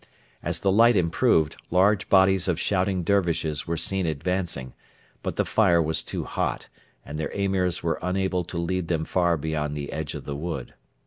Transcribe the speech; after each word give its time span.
As 0.41 0.61
the 0.61 0.71
light 0.71 0.95
improved, 0.97 1.57
large 1.69 2.09
bodies 2.09 2.47
of 2.47 2.59
shouting 2.59 3.03
Dervishes 3.03 3.67
were 3.67 3.77
seen 3.77 4.07
advancing; 4.07 4.73
but 5.21 5.35
the 5.35 5.45
fire 5.45 5.79
was 5.79 6.01
too 6.01 6.23
hot, 6.23 6.69
and 7.05 7.19
their 7.19 7.29
Emirs 7.35 7.83
were 7.83 7.99
unable 8.01 8.43
to 8.45 8.57
lead 8.57 8.87
them 8.87 9.05
far 9.05 9.37
beyond 9.37 9.77
the 9.77 9.91
edge 9.93 10.15
of 10.15 10.25
the 10.25 10.35
wood. 10.35 10.73